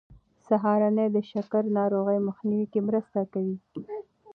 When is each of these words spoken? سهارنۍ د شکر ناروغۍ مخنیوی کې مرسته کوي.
سهارنۍ 0.47 1.07
د 1.15 1.17
شکر 1.31 1.63
ناروغۍ 1.77 2.19
مخنیوی 2.27 2.65
کې 2.73 2.79
مرسته 2.87 3.19
کوي. 3.33 3.57